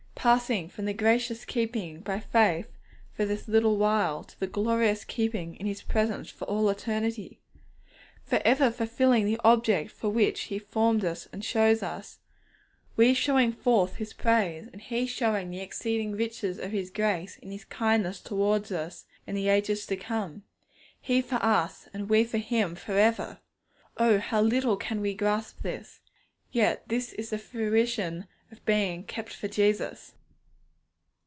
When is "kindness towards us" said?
17.65-19.05